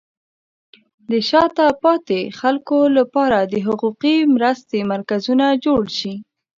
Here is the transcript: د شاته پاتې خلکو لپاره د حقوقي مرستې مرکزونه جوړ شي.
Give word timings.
د 1.09 1.11
شاته 1.29 1.65
پاتې 1.83 2.19
خلکو 2.39 2.79
لپاره 2.97 3.39
د 3.51 3.55
حقوقي 3.65 4.17
مرستې 4.35 4.79
مرکزونه 4.91 5.45
جوړ 5.65 5.81
شي. 5.97 6.13